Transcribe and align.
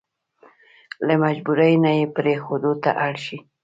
له 1.07 1.13
مجبوري 1.23 1.73
نه 1.83 1.91
يې 1.97 2.05
پرېښودو 2.15 2.71
ته 2.83 2.91
اړ 3.05 3.13
شي. 3.25 3.37